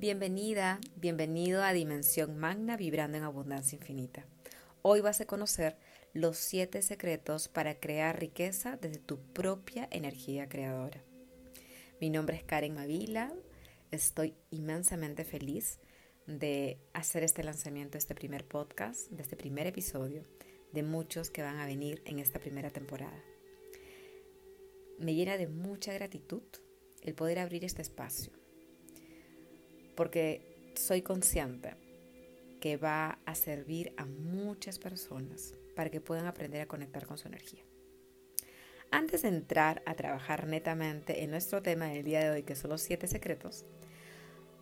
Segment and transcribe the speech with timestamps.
[0.00, 4.24] Bienvenida, bienvenido a Dimensión Magna Vibrando en Abundancia Infinita.
[4.82, 5.76] Hoy vas a conocer
[6.12, 11.02] los siete secretos para crear riqueza desde tu propia energía creadora.
[12.00, 13.32] Mi nombre es Karen Mavila,
[13.90, 15.80] estoy inmensamente feliz
[16.28, 20.22] de hacer este lanzamiento, este primer podcast, de este primer episodio,
[20.70, 23.20] de muchos que van a venir en esta primera temporada.
[25.00, 26.44] Me llena de mucha gratitud
[27.02, 28.37] el poder abrir este espacio
[29.98, 31.74] porque soy consciente
[32.60, 37.26] que va a servir a muchas personas para que puedan aprender a conectar con su
[37.26, 37.64] energía.
[38.92, 42.70] Antes de entrar a trabajar netamente en nuestro tema del día de hoy, que son
[42.70, 43.64] los siete secretos,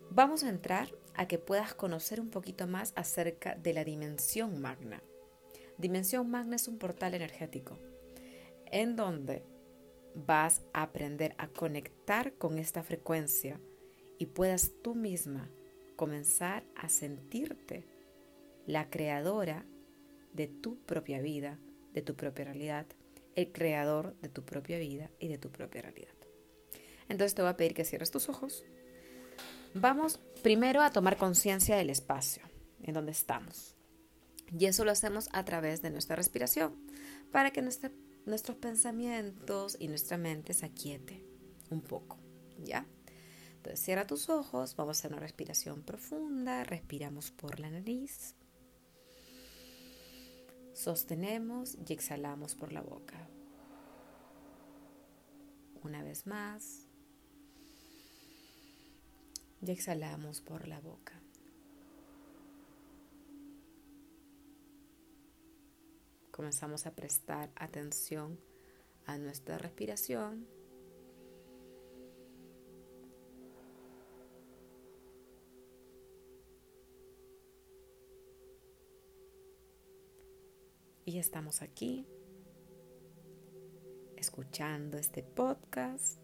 [0.08, 5.02] vamos a entrar a que puedas conocer un poquito más acerca de la dimensión magna.
[5.76, 7.78] Dimensión magna es un portal energético
[8.72, 9.44] en donde
[10.14, 13.60] vas a aprender a conectar con esta frecuencia
[14.18, 15.50] y puedas tú misma
[15.96, 17.86] comenzar a sentirte
[18.66, 19.64] la creadora
[20.32, 21.58] de tu propia vida,
[21.92, 22.86] de tu propia realidad,
[23.34, 26.14] el creador de tu propia vida y de tu propia realidad.
[27.08, 28.64] Entonces te voy a pedir que cierres tus ojos.
[29.74, 32.42] Vamos primero a tomar conciencia del espacio
[32.82, 33.76] en donde estamos.
[34.58, 36.74] Y eso lo hacemos a través de nuestra respiración,
[37.32, 41.24] para que nuestros pensamientos y nuestra mente se aquiete
[41.70, 42.18] un poco,
[42.58, 42.86] ¿ya?
[43.74, 48.34] Cierra tus ojos, vamos a hacer una respiración profunda, respiramos por la nariz,
[50.74, 53.28] sostenemos y exhalamos por la boca.
[55.82, 56.86] Una vez más,
[59.62, 61.14] y exhalamos por la boca.
[66.30, 68.38] Comenzamos a prestar atención
[69.06, 70.46] a nuestra respiración
[81.08, 82.04] Y estamos aquí
[84.16, 86.18] escuchando este podcast,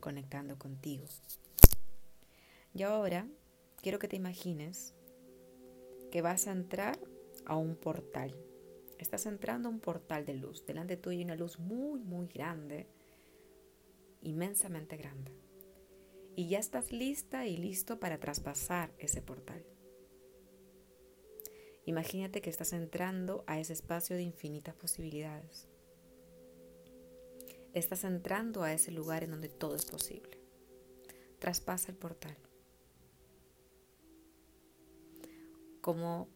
[0.00, 1.04] conectando contigo.
[2.72, 3.28] Y ahora
[3.82, 4.94] quiero que te imagines
[6.10, 6.98] que vas a entrar
[7.44, 8.34] a un portal.
[8.98, 10.64] Estás entrando a un portal de luz.
[10.64, 12.86] Delante tuyo hay una luz muy, muy grande,
[14.22, 15.32] inmensamente grande.
[16.34, 19.66] Y ya estás lista y listo para traspasar ese portal.
[21.86, 25.68] Imagínate que estás entrando a ese espacio de infinitas posibilidades.
[27.74, 30.40] Estás entrando a ese lugar en donde todo es posible.
[31.38, 32.36] Traspasa el portal.
[35.80, 36.28] ¿Cómo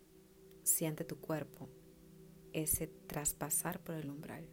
[0.63, 1.69] siente tu cuerpo
[2.53, 4.49] ese traspasar por el umbral?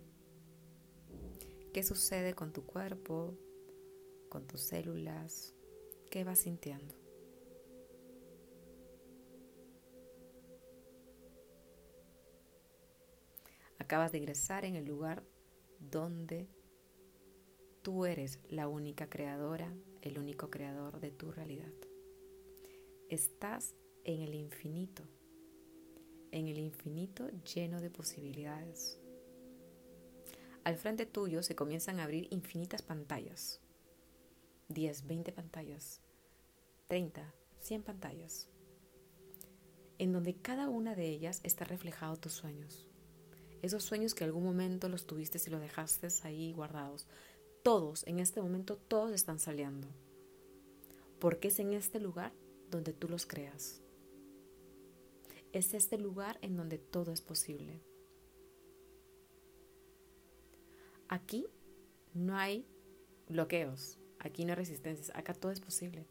[1.73, 3.37] ¿Qué sucede con tu cuerpo,
[4.29, 5.53] con tus células?
[6.09, 7.06] ¿Qué vas sintiendo?
[13.87, 15.23] Acabas de ingresar en el lugar
[15.79, 16.49] donde
[17.83, 21.71] tú eres la única creadora, el único creador de tu realidad.
[23.07, 25.03] Estás en el infinito,
[26.33, 28.99] en el infinito lleno de posibilidades.
[30.65, 33.61] Al frente tuyo se comienzan a abrir infinitas pantallas.
[34.67, 36.01] 10, 20 pantallas,
[36.89, 38.49] 30, 100 pantallas,
[39.97, 42.86] en donde cada una de ellas está reflejado tus sueños
[43.61, 47.07] esos sueños que algún momento los tuviste y los dejaste ahí guardados.
[47.63, 49.87] Todos, en este momento, todos están saliendo.
[51.19, 52.33] Porque es en este lugar
[52.69, 53.81] donde tú los creas.
[55.51, 57.81] Es este lugar en donde todo es posible.
[61.09, 61.47] Aquí
[62.13, 62.65] no hay
[63.29, 66.05] bloqueos, aquí no hay resistencias, acá todo es posible.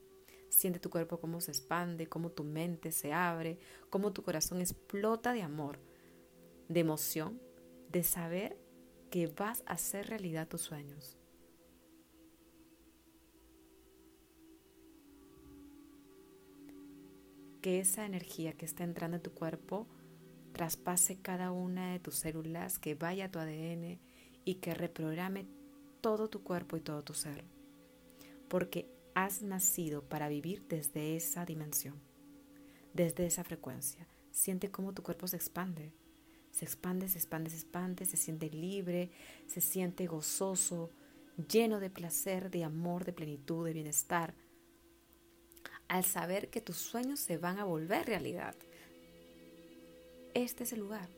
[0.48, 3.58] Siente tu cuerpo cómo se expande, cómo tu mente se abre,
[3.90, 5.78] cómo tu corazón explota de amor
[6.68, 7.40] de emoción,
[7.90, 8.58] de saber
[9.10, 11.16] que vas a hacer realidad tus sueños.
[17.60, 19.86] Que esa energía que está entrando en tu cuerpo
[20.52, 23.98] traspase cada una de tus células, que vaya a tu ADN
[24.44, 25.46] y que reprograme
[26.00, 27.44] todo tu cuerpo y todo tu ser.
[28.48, 32.00] Porque has nacido para vivir desde esa dimensión,
[32.94, 34.06] desde esa frecuencia.
[34.30, 35.92] Siente cómo tu cuerpo se expande
[36.56, 39.10] se expande, se expande, se expande, se siente libre,
[39.46, 40.90] se siente gozoso,
[41.50, 44.32] lleno de placer, de amor, de plenitud, de bienestar.
[45.86, 48.56] Al saber que tus sueños se van a volver realidad.
[50.32, 51.10] Este es el lugar.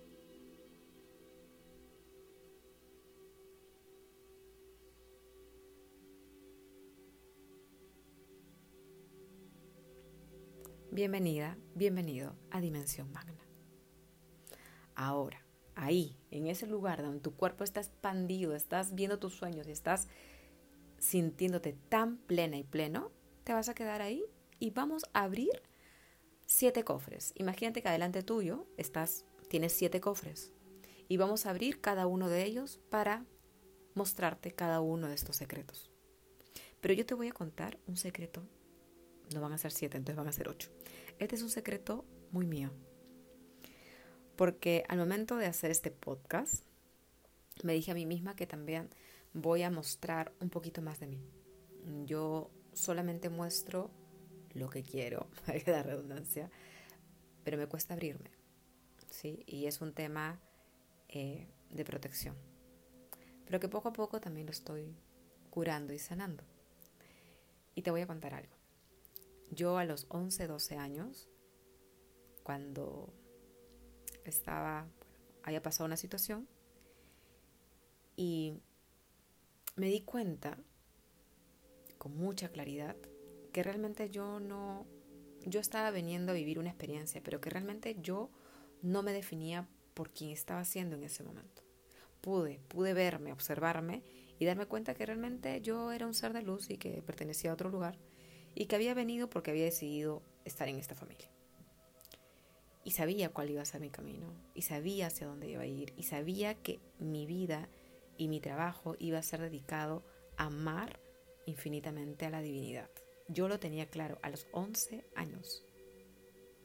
[10.91, 13.48] bienvenida, bienvenido a Dimensión Magna.
[14.99, 15.41] Ahora,
[15.77, 20.09] ahí, en ese lugar donde tu cuerpo está expandido, estás viendo tus sueños y estás
[20.99, 23.13] sintiéndote tan plena y pleno,
[23.45, 24.25] te vas a quedar ahí
[24.59, 25.63] y vamos a abrir
[26.47, 27.33] siete cofres.
[27.37, 30.53] Imagínate que adelante tuyo estás, tienes siete cofres
[31.07, 33.25] y vamos a abrir cada uno de ellos para
[33.95, 35.93] mostrarte cada uno de estos secretos.
[36.81, 38.43] Pero yo te voy a contar un secreto.
[39.33, 40.73] No van a ser siete, entonces van a ser ocho.
[41.21, 42.73] Este es un secreto muy mío
[44.39, 46.63] porque al momento de hacer este podcast,
[47.65, 48.89] me dije a mí misma que también
[49.35, 51.21] voy a mostrar un poquito más de mí.
[52.07, 53.91] Yo solamente muestro
[54.55, 56.53] lo que quiero, hay que dar redundancia,
[57.43, 58.31] pero me cuesta abrirme,
[59.11, 59.43] ¿sí?
[59.45, 60.41] Y es un tema
[61.09, 62.37] eh, de protección,
[63.45, 64.95] pero que poco a poco también lo estoy
[65.51, 66.45] curando y sanando.
[67.75, 68.55] Y te voy a contar algo.
[69.51, 71.29] Yo a los 11, 12 años,
[72.45, 73.18] cuando
[74.31, 74.87] estaba,
[75.43, 76.49] había pasado una situación
[78.17, 78.55] y
[79.77, 80.59] me di cuenta
[81.99, 82.97] con mucha claridad
[83.53, 84.87] que realmente yo no,
[85.45, 88.31] yo estaba veniendo a vivir una experiencia, pero que realmente yo
[88.83, 91.63] no me definía por quien estaba siendo en ese momento.
[92.21, 94.03] Pude, pude verme, observarme
[94.39, 97.55] y darme cuenta que realmente yo era un ser de luz y que pertenecía a
[97.55, 97.99] otro lugar
[98.55, 101.31] y que había venido porque había decidido estar en esta familia
[102.89, 105.93] y sabía cuál iba a ser mi camino y sabía hacia dónde iba a ir
[105.99, 107.69] y sabía que mi vida
[108.17, 110.07] y mi trabajo iba a ser dedicado
[110.39, 110.99] a amar
[111.45, 112.89] infinitamente a la divinidad.
[113.29, 115.67] Yo lo tenía claro a los 11 años.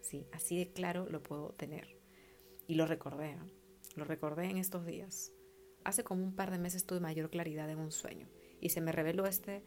[0.01, 1.99] Sí, así de claro lo puedo tener.
[2.67, 3.35] Y lo recordé,
[3.97, 5.33] lo recordé en estos días.
[5.83, 8.29] Hace como un par de meses tuve mayor claridad en un sueño
[8.61, 9.61] y se me reveló este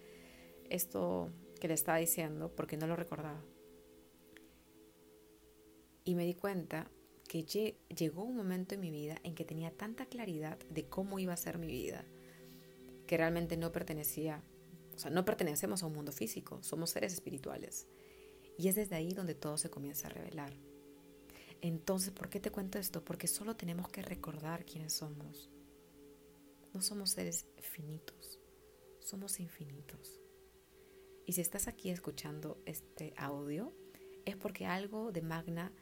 [0.70, 1.30] esto
[1.60, 3.44] que le estaba diciendo porque no lo recordaba.
[6.06, 6.88] Y me di cuenta
[7.28, 7.44] que
[7.88, 11.36] llegó un momento en mi vida en que tenía tanta claridad de cómo iba a
[11.36, 12.04] ser mi vida,
[13.08, 14.42] que realmente no pertenecía,
[14.94, 17.88] o sea, no pertenecemos a un mundo físico, somos seres espirituales.
[18.56, 20.54] Y es desde ahí donde todo se comienza a revelar.
[21.60, 23.04] Entonces, ¿por qué te cuento esto?
[23.04, 25.50] Porque solo tenemos que recordar quiénes somos.
[26.72, 28.38] No somos seres finitos,
[29.00, 30.20] somos infinitos.
[31.26, 33.74] Y si estás aquí escuchando este audio,
[34.24, 35.72] es porque algo de Magna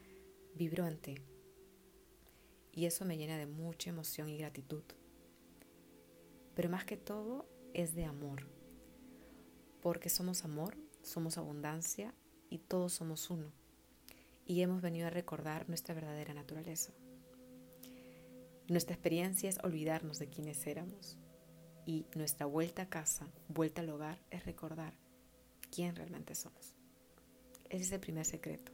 [0.55, 1.17] vibró en ti.
[2.73, 4.83] Y eso me llena de mucha emoción y gratitud.
[6.55, 8.47] Pero más que todo es de amor.
[9.81, 12.15] Porque somos amor, somos abundancia
[12.51, 13.53] y todos somos uno.
[14.47, 16.93] Y hemos venido a recordar nuestra verdadera naturaleza.
[18.69, 21.19] Nuestra experiencia es olvidarnos de quiénes éramos.
[21.87, 24.95] Y nuestra vuelta a casa, vuelta al hogar, es recordar
[25.71, 26.75] quién realmente somos.
[27.69, 28.74] Ese es el primer secreto.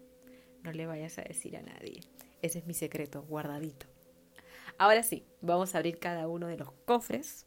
[0.62, 2.00] No le vayas a decir a nadie.
[2.42, 3.86] Ese es mi secreto, guardadito.
[4.78, 7.46] Ahora sí, vamos a abrir cada uno de los cofres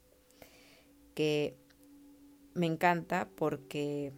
[1.14, 1.56] que
[2.54, 4.12] me encanta porque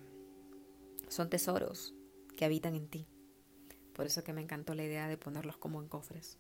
[1.09, 1.95] son tesoros
[2.37, 3.07] que habitan en ti.
[3.95, 6.39] Por eso que me encantó la idea de ponerlos como en cofres.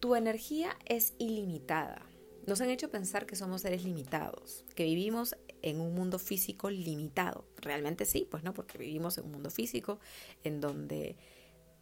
[0.00, 2.06] Tu energía es ilimitada.
[2.46, 7.44] Nos han hecho pensar que somos seres limitados, que vivimos en un mundo físico limitado.
[7.56, 9.98] Realmente sí, pues no, porque vivimos en un mundo físico
[10.44, 11.16] en donde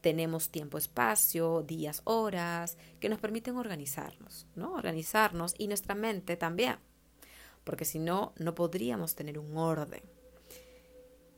[0.01, 4.75] tenemos tiempo, espacio, días, horas, que nos permiten organizarnos, ¿no?
[4.75, 6.77] Organizarnos y nuestra mente también,
[7.65, 10.03] porque si no, no podríamos tener un orden.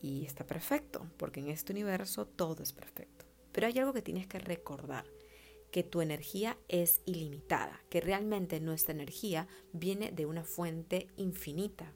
[0.03, 3.27] Y está perfecto, porque en este universo todo es perfecto.
[3.53, 5.05] Pero hay algo que tienes que recordar,
[5.71, 11.93] que tu energía es ilimitada, que realmente nuestra energía viene de una fuente infinita,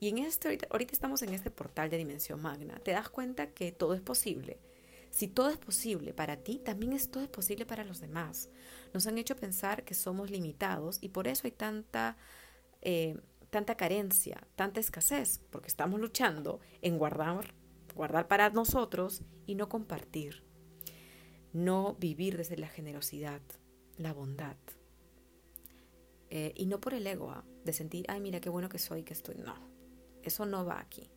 [0.00, 3.70] y en este, ahorita, estamos en este portal de dimensión magna, te das cuenta que
[3.70, 4.58] todo es posible.
[5.10, 8.48] Si todo es posible para ti, también es todo es posible para los demás.
[8.94, 12.16] Nos han hecho pensar que somos limitados y por eso hay tanta,
[12.80, 13.18] eh,
[13.50, 17.52] tanta carencia, tanta escasez, porque estamos luchando en guardar,
[17.94, 20.44] guardar para nosotros y no compartir.
[21.52, 23.42] No vivir desde la generosidad,
[23.98, 24.56] la bondad.
[26.30, 27.44] Eh, y no por el ego, ¿ah?
[27.64, 29.34] de sentir, ay, mira qué bueno que soy, que estoy.
[29.34, 29.69] No,
[30.22, 31.10] eso no va aquí.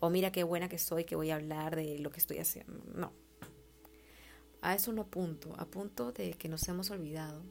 [0.00, 2.82] O mira qué buena que soy que voy a hablar de lo que estoy haciendo.
[2.94, 3.12] No.
[4.60, 5.54] A eso no apunto.
[5.58, 7.42] Apunto de que nos hemos olvidado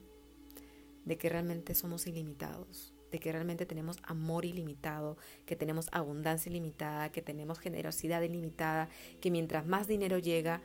[1.08, 7.10] de que realmente somos ilimitados, de que realmente tenemos amor ilimitado, que tenemos abundancia ilimitada,
[7.10, 8.90] que tenemos generosidad ilimitada,
[9.20, 10.60] que mientras más dinero llega,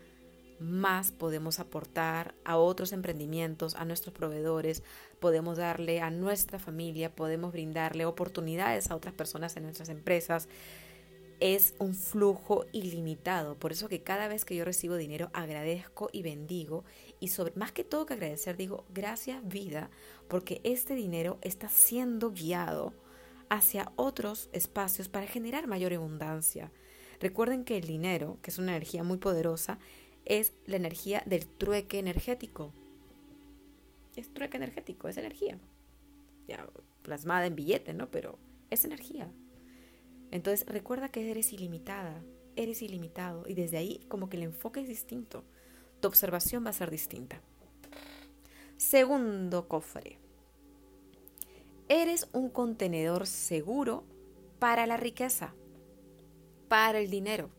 [0.59, 4.83] más podemos aportar a otros emprendimientos, a nuestros proveedores,
[5.19, 10.47] podemos darle a nuestra familia, podemos brindarle oportunidades a otras personas en nuestras empresas.
[11.39, 13.55] es un flujo ilimitado.
[13.55, 16.85] Por eso que cada vez que yo recibo dinero agradezco y bendigo.
[17.19, 19.89] Y sobre, más que todo que agradecer, digo, gracias vida,
[20.29, 22.93] porque este dinero está siendo guiado
[23.49, 26.71] hacia otros espacios para generar mayor abundancia.
[27.19, 29.79] Recuerden que el dinero, que es una energía muy poderosa,
[30.25, 32.71] es la energía del trueque energético.
[34.15, 35.57] Es trueque energético, es energía.
[36.47, 36.67] Ya
[37.01, 38.09] plasmada en billete, ¿no?
[38.09, 38.37] Pero
[38.69, 39.31] es energía.
[40.31, 42.23] Entonces recuerda que eres ilimitada,
[42.55, 45.43] eres ilimitado y desde ahí como que el enfoque es distinto.
[45.99, 47.41] Tu observación va a ser distinta.
[48.77, 50.17] Segundo cofre.
[51.87, 54.03] Eres un contenedor seguro
[54.59, 55.53] para la riqueza,
[56.67, 57.49] para el dinero,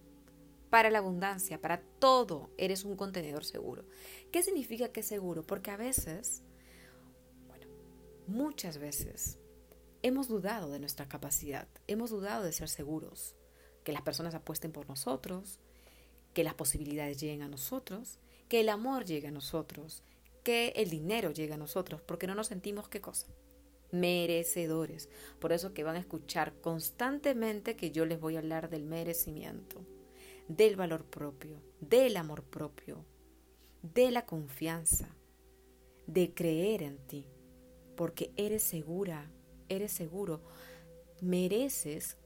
[0.75, 2.51] para la abundancia, para todo.
[2.59, 3.85] Eres un contenedor seguro.
[4.33, 5.45] ¿Qué significa que es seguro?
[5.45, 6.43] Porque a veces,
[8.27, 9.39] muchas veces
[10.03, 13.37] hemos dudado de nuestra capacidad, hemos dudado de ser seguros,
[13.85, 15.61] que las personas apuesten por nosotros,
[16.33, 20.03] que las posibilidades lleguen a nosotros, que el amor llegue a nosotros,
[20.43, 23.29] que el dinero llegue a nosotros, porque no nos sentimos qué cosa
[23.93, 25.09] merecedores.
[25.39, 29.87] Por eso que van a escuchar constantemente que yo les voy a hablar del merecimiento,
[30.49, 33.05] del valor propio, del amor propio,
[33.83, 35.09] de la confianza,
[36.07, 37.27] de creer en ti,
[37.97, 39.31] porque eres segura,
[39.69, 40.43] eres seguro,
[41.21, 42.17] mereces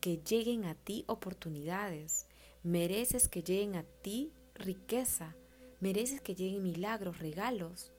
[0.00, 2.26] que lleguen a ti oportunidades,
[2.62, 5.36] mereces que lleguen a ti riqueza,
[5.80, 7.92] mereces que lleguen milagros, regalos.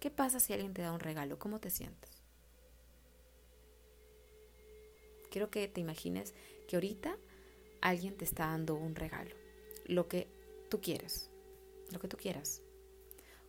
[0.00, 1.38] ¿Qué pasa si alguien te da un regalo?
[1.38, 2.22] ¿Cómo te sientes?
[5.30, 6.34] Quiero que te imagines
[6.66, 7.18] que ahorita
[7.80, 9.34] alguien te está dando un regalo,
[9.86, 10.28] lo que
[10.68, 11.30] tú quieres,
[11.90, 12.62] lo que tú quieras.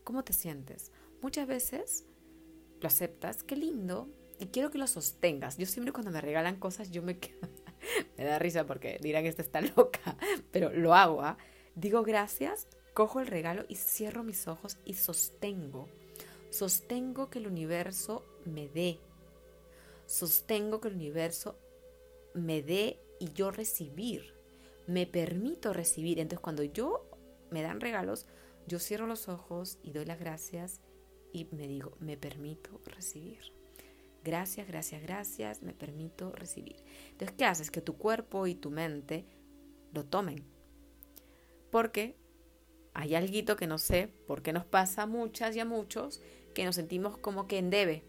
[0.04, 0.92] ¿Cómo te sientes?
[1.22, 2.06] Muchas veces
[2.82, 4.10] lo aceptas, qué lindo,
[4.40, 5.58] y quiero que lo sostengas.
[5.58, 7.20] Yo siempre cuando me regalan cosas, yo me
[8.18, 10.18] me da risa porque dirán que esta está loca,
[10.52, 11.38] pero lo hago, ¿ah?
[11.76, 15.88] Digo gracias, cojo el regalo y cierro mis ojos y sostengo.
[16.50, 19.00] Sostengo que el universo me dé.
[20.08, 21.60] Sostengo que el universo
[22.34, 24.34] me dé y yo recibir.
[24.88, 26.20] Me permito recibir.
[26.20, 27.10] Entonces cuando yo
[27.52, 28.26] me dan regalos,
[28.68, 30.82] yo cierro los ojos y doy las gracias
[31.32, 33.54] y me digo, me permito recibir.
[34.24, 36.76] Gracias, gracias, gracias, me permito recibir.
[37.12, 37.72] Entonces, ¿qué haces?
[37.72, 39.26] Que tu cuerpo y tu mente
[39.94, 40.44] lo tomen.
[41.72, 42.18] Porque
[42.94, 46.22] hay algo que no sé por qué nos pasa a muchas y a muchos
[46.54, 48.04] que nos sentimos como que en debe.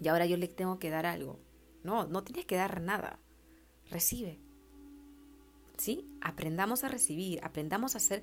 [0.00, 1.40] Y ahora yo le tengo que dar algo.
[1.82, 3.18] No, no tienes que dar nada.
[3.90, 4.38] Recibe.
[5.78, 6.08] ¿Sí?
[6.20, 8.22] Aprendamos a recibir, aprendamos a hacer,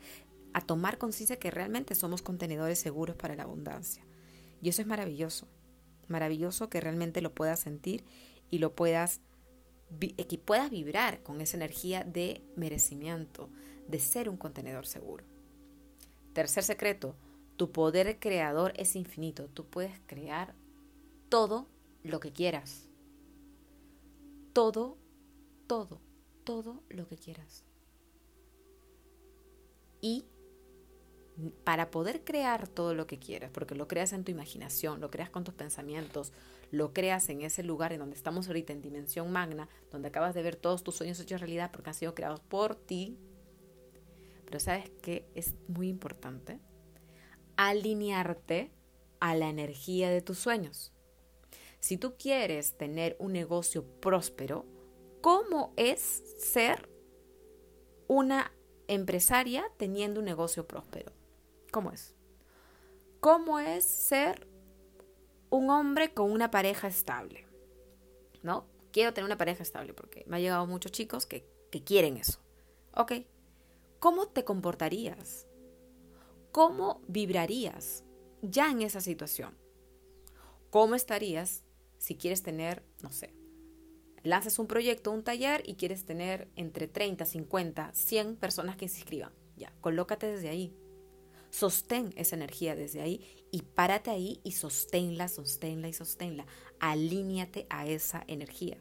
[0.54, 4.06] a tomar conciencia que realmente somos contenedores seguros para la abundancia.
[4.62, 5.48] Y eso es maravilloso,
[6.08, 8.06] maravilloso que realmente lo puedas sentir
[8.50, 9.22] y lo puedas,
[10.00, 13.50] que puedas vibrar con esa energía de merecimiento,
[13.88, 15.26] de ser un contenedor seguro.
[16.34, 17.16] Tercer secreto,
[17.58, 19.48] tu poder creador es infinito.
[19.48, 20.56] Tú puedes crear
[21.30, 21.68] todo
[22.04, 22.88] lo que quieras.
[24.54, 24.98] Todo,
[25.72, 26.02] todo,
[26.44, 27.64] todo lo que quieras.
[30.02, 30.26] Y
[31.64, 35.30] para poder crear todo lo que quieras, porque lo creas en tu imaginación, lo creas
[35.30, 36.34] con tus pensamientos,
[36.72, 40.44] lo creas en ese lugar en donde estamos ahorita en dimensión magna, donde acabas de
[40.44, 43.18] ver todos tus sueños hechos realidad porque han sido creados por ti.
[44.44, 46.60] Pero sabes que es muy importante
[47.56, 48.74] alinearte
[49.22, 50.92] a la energía de tus sueños.
[51.80, 54.66] Si tú quieres tener un negocio próspero,
[55.22, 56.02] ¿cómo es
[56.38, 56.90] ser
[58.08, 58.52] una
[58.88, 61.14] empresaria teniendo un negocio próspero?
[61.72, 62.16] ¿Cómo es?
[63.20, 64.48] ¿Cómo es ser
[65.50, 67.48] un hombre con una pareja estable?
[68.44, 68.66] ¿No?
[68.92, 72.40] Quiero tener una pareja estable porque me ha llegado muchos chicos que, que quieren eso.
[72.96, 73.14] Ok.
[74.00, 75.48] ¿Cómo te comportarías?
[76.52, 78.04] ¿Cómo vibrarías
[78.42, 79.56] ya en esa situación?
[80.72, 81.64] ¿Cómo estarías
[82.00, 83.34] si quieres tener, no sé,
[84.24, 88.98] lanzas un proyecto, un taller y quieres tener entre 30, 50, 100 personas que se
[88.98, 89.34] inscriban?
[89.58, 90.76] Ya, colócate desde ahí.
[91.50, 96.46] Sostén esa energía desde ahí y párate ahí y sosténla, sosténla y sosténla.
[96.80, 98.78] Alíñate a esa energía.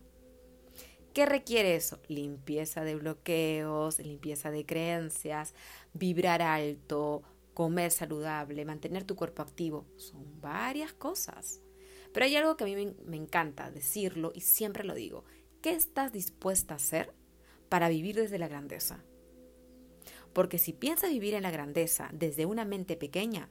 [1.13, 1.99] ¿Qué requiere eso?
[2.07, 5.55] Limpieza de bloqueos, limpieza de creencias,
[5.93, 9.87] vibrar alto, comer saludable, mantener tu cuerpo activo.
[9.97, 11.61] Son varias cosas.
[12.13, 15.25] Pero hay algo que a mí me, encanta decirlo y siempre lo digo.
[15.63, 17.13] ¿Qué estás dispuesta a hacer
[17.69, 19.05] para vivir desde la grandeza?
[20.33, 23.51] Porque si piensas vivir en la grandeza desde una mente pequeña,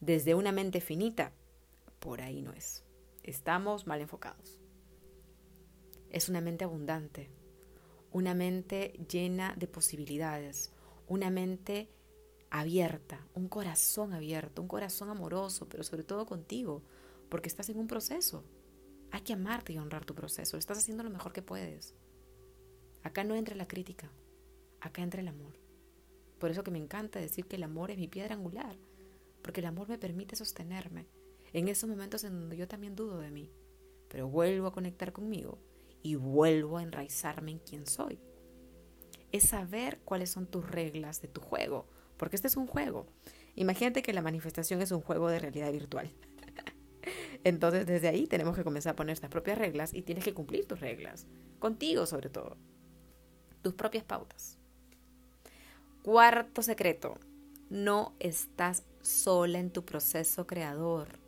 [0.00, 1.32] desde una mente finita,
[1.98, 2.84] por ahí no es.
[3.22, 4.60] Estamos mal enfocados.
[6.10, 7.28] es una mente abundante,
[8.12, 10.72] una mente llena de posibilidades,
[11.08, 11.88] una mente
[12.50, 16.82] abierta, un corazón abierto, un corazón amoroso, pero sobre todo contigo,
[17.28, 18.44] porque estás en un proceso.
[19.10, 20.56] Hay que amarte y honrar tu proceso.
[20.56, 21.94] Estás haciendo lo mejor que puedes.
[23.02, 24.10] Acá no entra la crítica,
[24.80, 25.58] acá entra el amor.
[26.38, 28.76] Por eso que me encanta decir que el amor es mi piedra angular,
[29.42, 31.06] porque el amor me permite sostenerme
[31.52, 33.50] en esos momentos en donde yo también dudo de mí,
[34.08, 35.58] pero vuelvo a conectar conmigo
[36.02, 38.18] y vuelvo a enraizarme en quién soy.
[39.32, 41.86] Es saber cuáles son tus reglas de tu juego,
[42.16, 43.06] porque este es un juego.
[43.54, 46.10] Imagínate que la manifestación es un juego de realidad virtual.
[47.44, 50.66] Entonces desde ahí tenemos que comenzar a poner nuestras propias reglas y tienes que cumplir
[50.66, 51.26] tus reglas,
[51.58, 52.56] contigo sobre todo,
[53.62, 54.58] tus propias pautas.
[56.02, 57.18] Cuarto secreto,
[57.70, 61.18] no estás sola en tu proceso creador.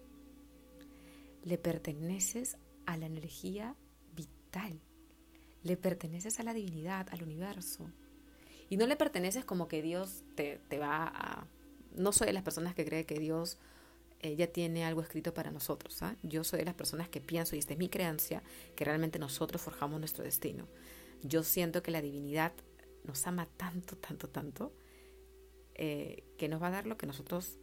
[1.45, 3.75] Le perteneces a la energía
[4.15, 4.81] vital.
[5.63, 7.91] Le perteneces a la divinidad, al universo.
[8.69, 11.47] Y no le perteneces como que Dios te, va a...
[11.95, 13.59] No soy de las personas que cree que Dios
[14.21, 16.03] eh, ya tiene algo escrito para nosotros.
[16.03, 16.17] ¿ah?
[16.23, 18.43] Yo soy de las personas que pienso, y esta es mi creencia,
[18.75, 20.67] que realmente nosotros forjamos nuestro destino.
[21.23, 22.53] Yo siento que la divinidad
[23.05, 24.73] nos ama tanto, tanto, tanto,
[25.75, 27.59] eh, que nos va a dar lo que nosotros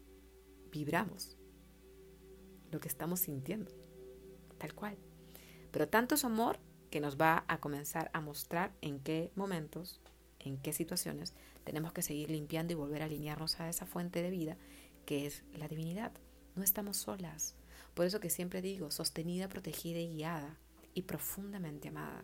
[0.72, 1.36] vibramos,
[2.72, 3.72] lo que estamos sintiendo,
[4.58, 4.98] tal cual.
[5.72, 6.60] Pero tanto es amor
[6.92, 10.00] que nos va a comenzar a mostrar en qué momentos,
[10.50, 11.34] en qué situaciones
[11.64, 14.58] tenemos que seguir limpiando y volver a alinearnos a esa fuente de vida
[15.06, 16.12] que es la divinidad.
[16.56, 17.56] No estamos solas.
[17.94, 20.58] Por eso que siempre digo, sostenida, protegida y guiada
[20.94, 22.24] y profundamente amada.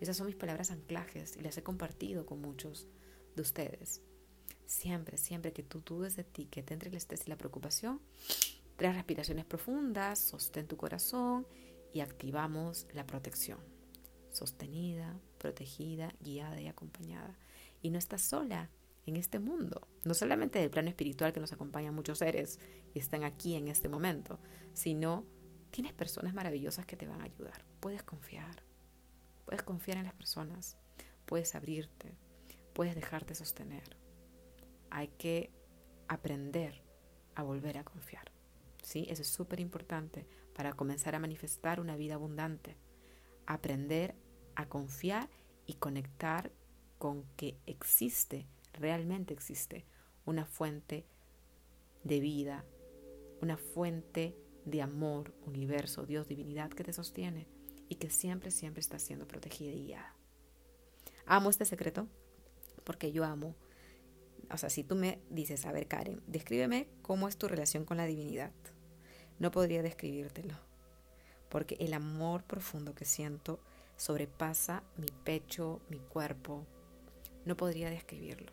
[0.00, 2.88] Esas son mis palabras anclajes y las he compartido con muchos
[3.36, 4.02] de ustedes.
[4.66, 8.00] Siempre, siempre que tú dudes de ti, que te entre el estrés y la preocupación,
[8.76, 11.46] tres respiraciones profundas, sostén tu corazón
[11.92, 13.58] y activamos la protección.
[14.32, 17.38] Sostenida, protegida, guiada y acompañada.
[17.84, 18.70] Y no estás sola
[19.04, 22.58] en este mundo, no solamente del plano espiritual que nos acompañan muchos seres
[22.94, 24.40] y están aquí en este momento,
[24.72, 25.26] sino
[25.70, 27.62] tienes personas maravillosas que te van a ayudar.
[27.80, 28.62] Puedes confiar.
[29.44, 30.78] Puedes confiar en las personas,
[31.26, 32.16] puedes abrirte,
[32.72, 33.98] puedes dejarte sostener.
[34.88, 35.52] Hay que
[36.08, 36.82] aprender
[37.34, 38.32] a volver a confiar.
[38.82, 39.06] ¿Sí?
[39.10, 42.78] Eso es súper importante para comenzar a manifestar una vida abundante.
[43.44, 44.14] Aprender
[44.54, 45.28] a confiar
[45.66, 46.50] y conectar
[47.04, 49.84] con que existe, realmente existe,
[50.24, 51.04] una fuente
[52.02, 52.64] de vida,
[53.42, 57.46] una fuente de amor, universo, Dios, divinidad que te sostiene
[57.90, 60.16] y que siempre, siempre está siendo protegida y guiada.
[61.26, 62.08] Amo este secreto
[62.84, 63.54] porque yo amo.
[64.50, 67.98] O sea, si tú me dices, a ver, Karen, descríbeme cómo es tu relación con
[67.98, 68.52] la divinidad.
[69.38, 70.54] No podría describírtelo,
[71.50, 73.60] porque el amor profundo que siento
[73.98, 76.66] sobrepasa mi pecho, mi cuerpo.
[77.44, 78.52] No podría describirlo.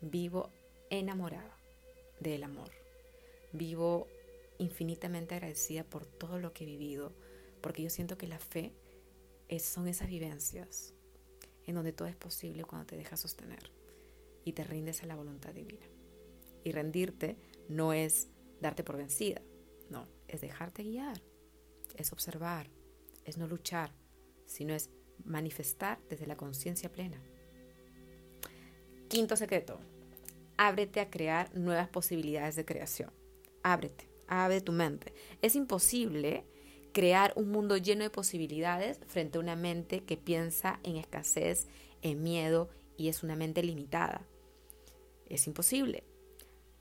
[0.00, 0.50] Vivo
[0.90, 1.56] enamorada
[2.20, 2.70] del amor.
[3.52, 4.06] Vivo
[4.58, 7.12] infinitamente agradecida por todo lo que he vivido,
[7.60, 8.72] porque yo siento que la fe
[9.48, 10.94] es, son esas vivencias
[11.66, 13.70] en donde todo es posible cuando te dejas sostener
[14.44, 15.86] y te rindes a la voluntad divina.
[16.64, 17.36] Y rendirte
[17.68, 18.28] no es
[18.60, 19.42] darte por vencida,
[19.90, 21.22] no, es dejarte guiar,
[21.96, 22.68] es observar,
[23.24, 23.92] es no luchar,
[24.46, 24.90] sino es
[25.24, 27.22] manifestar desde la conciencia plena.
[29.08, 29.78] Quinto secreto,
[30.56, 33.12] ábrete a crear nuevas posibilidades de creación.
[33.62, 35.12] Ábrete abre tu mente.
[35.42, 36.44] Es imposible
[36.92, 41.68] crear un mundo lleno de posibilidades frente a una mente que piensa en escasez,
[42.00, 44.26] en miedo y es una mente limitada.
[45.26, 46.04] Es imposible.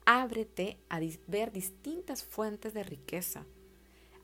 [0.05, 3.45] Ábrete a ver distintas fuentes de riqueza.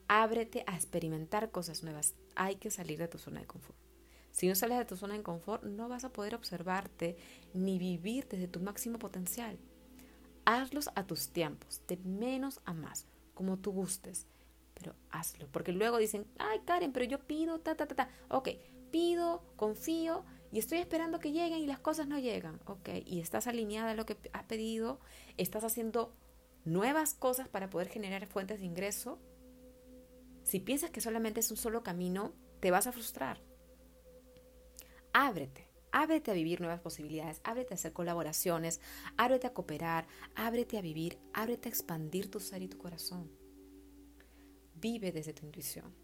[0.08, 2.14] Ábrete a experimentar cosas nuevas.
[2.34, 3.78] Hay que salir de tu zona de confort.
[4.38, 7.16] Si no sales de tu zona de confort, no vas a poder observarte
[7.54, 9.58] ni vivir desde tu máximo potencial.
[10.44, 14.28] Hazlos a tus tiempos, de menos a más, como tú gustes,
[14.74, 15.48] pero hazlo.
[15.50, 18.10] Porque luego dicen, ay Karen, pero yo pido, ta, ta, ta, ta.
[18.28, 18.50] Ok,
[18.92, 22.60] pido, confío y estoy esperando que lleguen y las cosas no llegan.
[22.66, 25.00] Ok, y estás alineada a lo que has pedido,
[25.36, 26.14] estás haciendo
[26.64, 29.18] nuevas cosas para poder generar fuentes de ingreso.
[30.44, 33.47] Si piensas que solamente es un solo camino, te vas a frustrar.
[35.12, 35.68] Ábrete.
[35.90, 38.80] Ábrete a vivir nuevas posibilidades, ábrete a hacer colaboraciones,
[39.16, 43.30] ábrete a cooperar, ábrete a vivir, ábrete a expandir tu ser y tu corazón.
[44.74, 45.94] Vive desde tu intuición.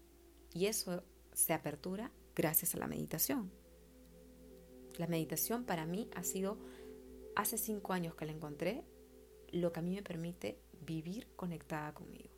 [0.53, 3.51] Y eso se apertura gracias a la meditación.
[4.97, 6.57] La meditación para mí ha sido,
[7.35, 8.83] hace cinco años que la encontré,
[9.51, 12.29] lo que a mí me permite vivir conectada conmigo.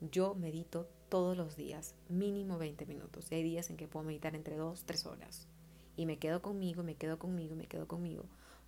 [0.00, 3.30] Yo medito todos los días, mínimo 20 minutos.
[3.30, 5.48] Y hay días en que puedo meditar entre 2, 3 horas.
[5.96, 8.24] Y me quedo conmigo, me quedo conmigo, me quedo conmigo.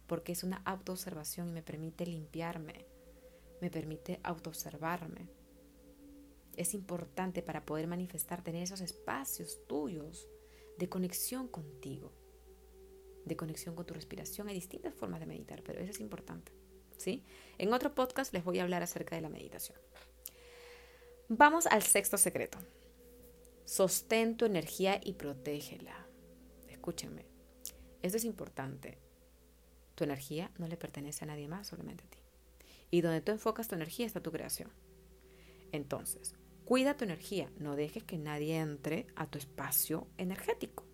[0.07, 2.85] Porque es una autoobservación y me permite limpiarme.
[3.61, 5.29] Me permite autoobservarme.
[6.57, 10.29] Es importante para poder manifestar, tener esos espacios tuyos
[10.77, 12.13] de conexión contigo,
[13.25, 14.49] de conexión con tu respiración.
[14.49, 16.53] Hay distintas formas de meditar, pero eso es importante.
[16.99, 17.25] ¿sí?
[17.59, 19.79] En otro podcast les voy a hablar acerca de la meditación.
[21.35, 22.59] Vamos al sexto secreto.
[23.65, 26.07] Sostén tu energía y protégela.
[26.69, 27.25] Escúchenme,
[28.03, 28.99] esto es importante.
[29.95, 32.19] Tu energía no le pertenece a nadie más, solamente a ti.
[32.91, 34.71] Y donde tú enfocas tu energía está tu creación.
[35.73, 36.35] Entonces,
[36.67, 40.85] cuida tu energía, no dejes que nadie entre a tu espacio energético.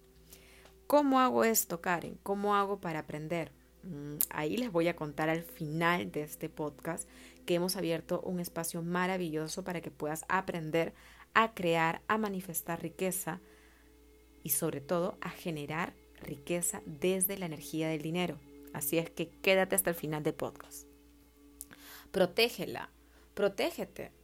[0.86, 2.16] ¿Cómo hago esto, Karen?
[2.22, 3.50] ¿Cómo hago para aprender?
[3.82, 7.08] Mm, ahí les voy a contar al final de este podcast
[7.46, 10.94] que hemos abierto un espacio maravilloso para que puedas aprender
[11.34, 13.40] a crear, a manifestar riqueza
[14.42, 18.38] y sobre todo a generar riqueza desde la energía del dinero.
[18.72, 20.86] Así es que quédate hasta el final del podcast.
[22.10, 22.90] Protégela,
[23.34, 24.17] protégete.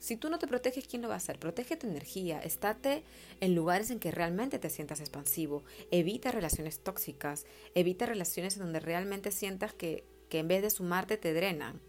[0.00, 1.38] Si tú no te proteges, ¿quién lo va a hacer?
[1.38, 3.04] Protege tu energía, estate
[3.40, 8.80] en lugares en que realmente te sientas expansivo, evita relaciones tóxicas, evita relaciones en donde
[8.80, 11.80] realmente sientas que, que en vez de sumarte te drenan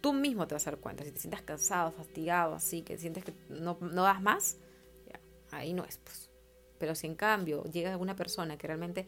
[0.00, 1.04] tú mismo te vas a dar cuenta.
[1.04, 4.58] Si te sientas cansado, fastigado, así, que sientes que no, no das más,
[5.50, 6.30] ahí no es, pues.
[6.78, 9.06] Pero si en cambio llega alguna persona que realmente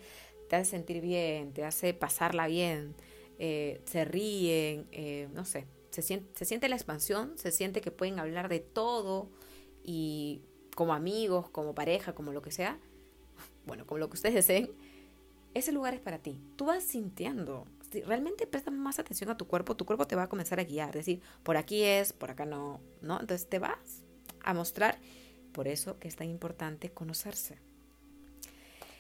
[0.49, 2.95] te hace sentir bien, te hace pasarla bien,
[3.39, 7.91] eh, se ríen, eh, no sé, se siente, se siente la expansión, se siente que
[7.91, 9.29] pueden hablar de todo
[9.85, 10.41] y
[10.75, 12.79] como amigos, como pareja, como lo que sea,
[13.67, 14.71] bueno, como lo que ustedes deseen,
[15.55, 16.41] ese lugar es para ti.
[16.57, 20.25] Tú vas sintiendo, si realmente prestas más atención a tu cuerpo, tu cuerpo te va
[20.25, 23.21] a comenzar a guiar, decir, por aquí es, por acá no, ¿no?
[23.21, 24.03] Entonces te vas
[24.43, 24.99] a mostrar,
[25.53, 27.59] por eso que es tan importante conocerse.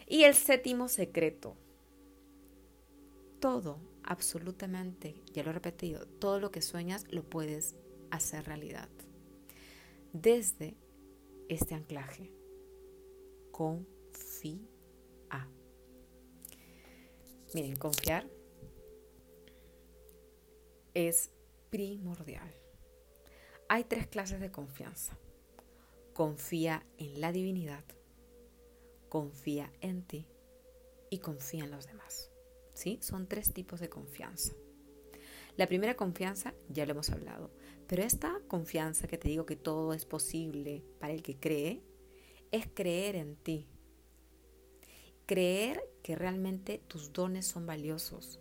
[0.06, 1.56] Y el séptimo secreto,
[3.40, 7.76] todo, absolutamente, ya lo he repetido, todo lo que sueñas lo puedes
[8.10, 8.88] hacer realidad.
[10.12, 10.76] Desde
[11.48, 12.32] este anclaje,
[13.50, 14.58] confía.
[17.54, 18.26] Miren, confiar
[20.94, 21.30] es
[21.70, 22.50] primordial.
[23.68, 25.18] Hay tres clases de confianza.
[26.14, 27.84] Confía en la divinidad,
[29.08, 30.26] confía en ti
[31.10, 32.31] y confía en los demás.
[32.74, 32.98] ¿Sí?
[33.02, 34.54] Son tres tipos de confianza.
[35.56, 37.50] La primera confianza ya lo hemos hablado,
[37.86, 41.82] pero esta confianza que te digo que todo es posible para el que cree,
[42.50, 43.68] es creer en ti.
[45.26, 48.40] Creer que realmente tus dones son valiosos,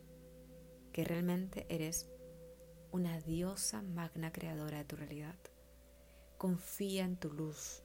[0.94, 2.10] que realmente eres
[2.91, 5.39] una diosa magna creadora de tu realidad.
[6.38, 7.84] Confía en tu luz,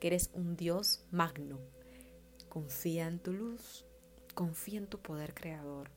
[0.00, 1.60] que eres un Dios magno.
[2.48, 3.86] Confía en tu luz,
[4.34, 5.90] confía en tu poder creador.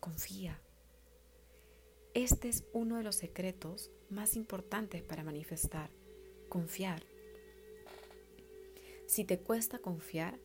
[0.00, 0.60] Confía.
[2.14, 5.90] Este es uno de los secretos más importantes para manifestar,
[6.48, 7.02] confiar.
[9.06, 10.38] Si te cuesta confiar,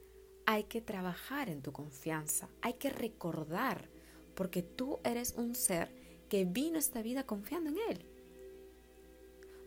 [0.46, 3.88] hay que trabajar en tu confianza, hay que recordar,
[4.34, 5.94] porque tú eres un ser
[6.28, 8.06] que vino a esta vida confiando en Él.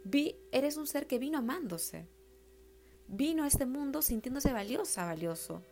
[0.04, 2.08] Vi, eres un ser que vino amándose.
[3.06, 5.62] Vino a este mundo sintiéndose valiosa, valioso.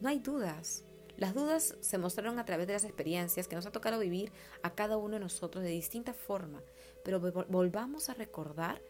[0.00, 0.84] No hay dudas.
[1.18, 4.30] Las dudas se mostraron a través de las experiencias que nos ha tocado vivir
[4.62, 6.62] a cada uno de nosotros de distinta forma.
[7.04, 8.80] Pero volvamos a recordar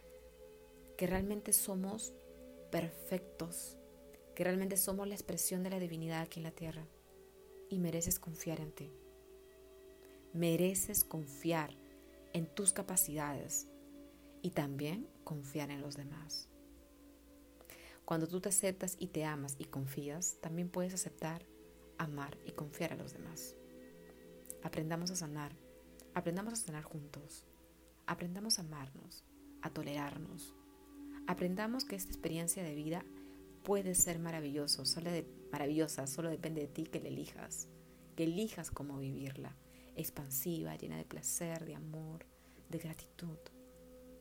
[0.95, 2.13] que realmente somos
[2.71, 3.79] perfectos,
[4.35, 6.85] que realmente somos la expresión de la divinidad aquí en la tierra
[7.67, 8.93] y mereces confiar en ti.
[10.31, 11.75] Mereces confiar
[12.33, 13.67] en tus capacidades
[14.43, 16.47] y también confiar en los demás.
[18.05, 21.43] Cuando tú te aceptas y te amas y confías, también puedes aceptar,
[21.99, 23.55] amar y confiar a los demás.
[24.63, 25.55] Aprendamos a sanar,
[26.15, 27.45] aprendamos a sanar juntos,
[28.07, 29.23] aprendamos a amarnos,
[29.61, 30.55] a tolerarnos,
[31.27, 33.05] aprendamos que esta experiencia de vida
[33.63, 37.67] puede ser maravillosa, solo depende de ti que la elijas,
[38.15, 39.55] que elijas cómo vivirla
[39.95, 42.25] expansiva, llena de placer, de amor,
[42.69, 43.37] de gratitud.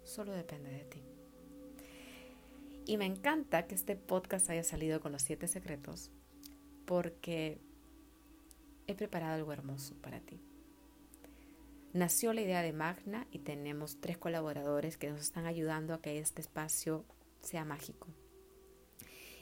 [0.03, 1.03] Solo depende de ti.
[2.85, 6.11] Y me encanta que este podcast haya salido con los siete secretos
[6.89, 7.61] porque
[8.89, 10.41] he preparado algo hermoso para ti.
[11.93, 16.19] Nació la idea de Magna y tenemos tres colaboradores que nos están ayudando a que
[16.19, 17.05] este espacio
[17.43, 18.09] sea mágico.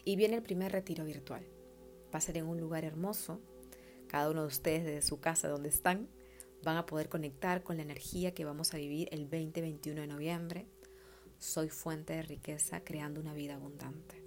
[0.04, 1.44] Y viene el primer retiro virtual.
[2.12, 3.40] Va a ser en un lugar hermoso.
[4.08, 6.08] Cada uno de ustedes desde su casa donde están
[6.62, 10.66] van a poder conectar con la energía que vamos a vivir el 20-21 de noviembre,
[11.38, 14.22] soy fuente de riqueza creando una vida abundante.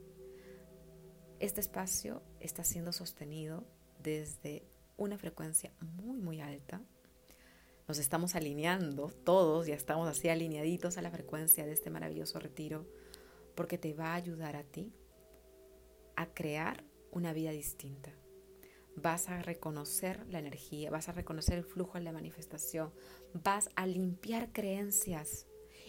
[1.40, 3.66] Este espacio está siendo sostenido
[4.02, 4.64] desde
[5.00, 6.82] una frecuencia muy, muy alta.
[7.88, 12.86] Nos estamos alineando todos, ya estamos así alineaditos a la frecuencia de este maravilloso retiro,
[13.56, 14.94] porque te va a ayudar a ti
[16.16, 18.12] a crear una vida distinta.
[18.96, 22.92] Vas a reconocer la energía, vas a reconocer el flujo de la manifestación,
[23.34, 25.48] vas a limpiar creencias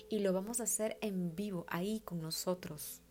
[0.09, 3.03] y lo vamos a hacer en vivo, ahí con nosotros.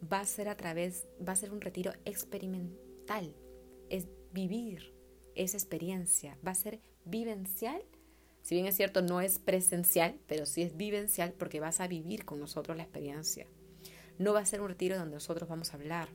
[0.00, 3.34] Va a ser a través, va a ser un retiro experimental,
[3.90, 4.97] es vivir
[5.38, 7.82] esa experiencia, va a ser vivencial.
[8.42, 12.24] Si bien es cierto, no es presencial, pero sí es vivencial porque vas a vivir
[12.24, 13.46] con nosotros la experiencia.
[14.18, 16.08] No va a ser un retiro donde nosotros vamos a hablar.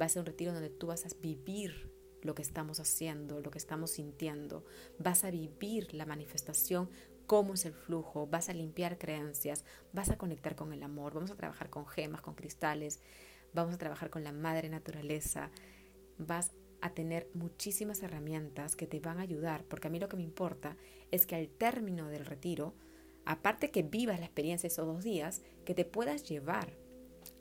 [0.00, 3.50] Va a ser un retiro donde tú vas a vivir lo que estamos haciendo, lo
[3.50, 4.64] que estamos sintiendo.
[4.98, 6.90] Vas a vivir la manifestación
[7.28, 11.30] cómo es el flujo, vas a limpiar creencias, vas a conectar con el amor, vamos
[11.30, 13.00] a trabajar con gemas, con cristales,
[13.52, 15.50] vamos a trabajar con la madre naturaleza,
[16.16, 20.16] vas a tener muchísimas herramientas que te van a ayudar, porque a mí lo que
[20.16, 20.76] me importa
[21.10, 22.74] es que al término del retiro,
[23.24, 26.76] aparte que vivas la experiencia esos dos días, que te puedas llevar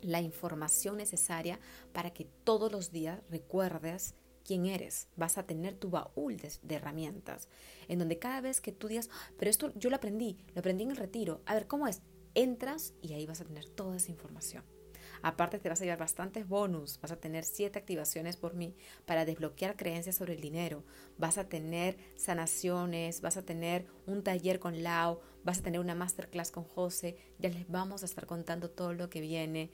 [0.02, 1.60] la información necesaria
[1.94, 7.50] para que todos los días recuerdes quién eres, vas a tener tu baúl de, herramientas,
[7.88, 10.84] en donde cada vez que tú digas, ah, pero esto yo lo aprendí, lo aprendí
[10.86, 12.02] en el retiro, a ver, ¿cómo es?
[12.34, 14.77] Entras y ahí vas a tener toda esa información.
[15.22, 18.76] Aparte te vas a llevar bastantes bonus, vas a tener siete activaciones por mí
[19.06, 20.84] para desbloquear creencias sobre el dinero,
[21.18, 25.96] vas a tener sanaciones, vas a tener un taller con Lau, vas a tener una
[25.96, 29.72] masterclass con José, ya les vamos a estar contando todo lo que viene,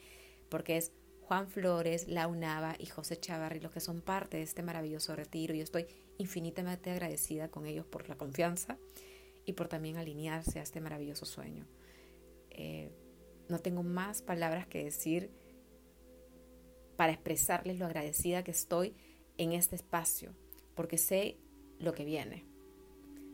[0.50, 4.62] porque es Juan Flores, Lau Nava y José Chavarri, los que son parte de este
[4.62, 5.56] maravilloso retiro.
[5.56, 8.78] Yo estoy infinitamente agradecida con ellos por la confianza
[9.46, 11.66] y por también alinearse a este maravilloso sueño.
[12.52, 12.92] Eh,
[13.50, 15.32] no tengo más palabras que decir
[16.96, 18.96] para expresarles lo agradecida que estoy
[19.38, 20.34] en este espacio,
[20.76, 21.38] porque sé
[21.80, 22.46] lo que viene.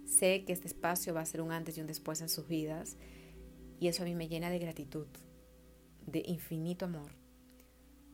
[0.05, 2.97] Sé que este espacio va a ser un antes y un después en sus vidas
[3.79, 5.07] y eso a mí me llena de gratitud,
[6.07, 7.19] de infinito amor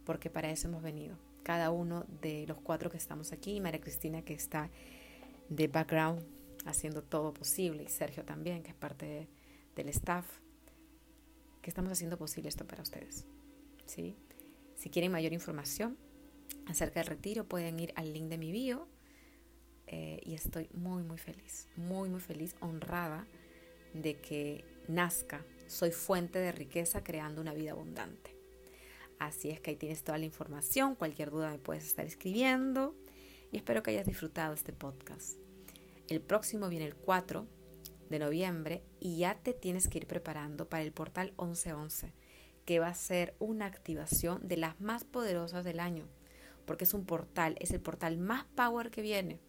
[0.06, 1.18] porque para eso hemos venido.
[1.44, 4.70] Cada uno de los cuatro que estamos aquí, María Cristina que está
[5.50, 6.24] de background
[6.66, 9.28] haciendo todo posible, y Sergio también, que es parte
[9.76, 10.26] del staff,
[11.66, 13.26] que estamos haciendo posible esto para ustedes.
[13.88, 14.16] ¿sí?
[14.76, 15.98] Si quieren mayor información
[16.68, 18.88] acerca del retiro, pueden ir al link de mi bio.
[19.88, 23.26] Eh, y estoy muy, muy feliz, muy, muy feliz, honrada
[23.96, 25.44] de que nazca.
[25.66, 28.36] Soy fuente de riqueza creando una vida abundante.
[29.18, 30.94] Así es que ahí tienes toda la información.
[30.94, 32.94] Cualquier duda me puedes estar escribiendo.
[33.52, 35.40] Y espero que hayas disfrutado este podcast.
[36.10, 37.48] El próximo viene el 4
[38.10, 42.14] de noviembre y ya te tienes que ir preparando para el portal 1111,
[42.66, 46.06] que va a ser una activación de las más poderosas del año.
[46.66, 49.40] Porque es un portal, es el portal más power que viene.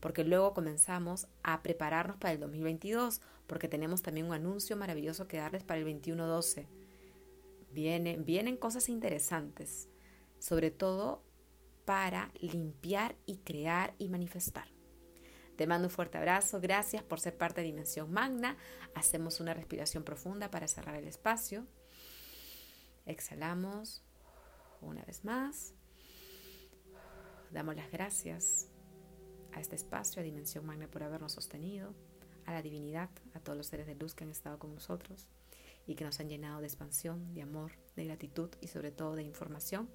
[0.00, 5.38] Porque luego comenzamos a prepararnos para el 2022, porque tenemos también un anuncio maravilloso que
[5.38, 6.68] darles para el 2112
[7.72, 9.88] Vienen, vienen cosas interesantes,
[10.38, 11.22] sobre todo
[11.86, 14.71] para limpiar y crear y manifestar.
[15.56, 18.56] Te mando un fuerte abrazo, gracias por ser parte de Dimensión Magna.
[18.94, 21.66] Hacemos una respiración profunda para cerrar el espacio.
[23.04, 24.02] Exhalamos
[24.80, 25.74] una vez más.
[27.50, 28.68] Damos las gracias
[29.52, 31.94] a este espacio, a Dimensión Magna por habernos sostenido,
[32.46, 35.28] a la divinidad, a todos los seres de luz que han estado con nosotros
[35.86, 39.22] y que nos han llenado de expansión, de amor, de gratitud y sobre todo de
[39.22, 39.90] información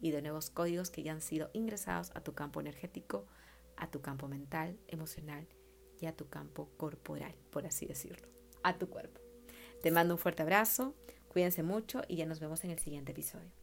[0.00, 3.26] y de nuevos códigos que ya han sido ingresados a tu campo energético,
[3.80, 5.48] a tu campo mental, emocional
[6.00, 8.28] y a tu campo corporal, por así decirlo,
[8.62, 9.20] a tu cuerpo.
[9.82, 10.94] Te mando un fuerte abrazo,
[11.28, 13.59] cuídense mucho y ya nos vemos en el siguiente episodio.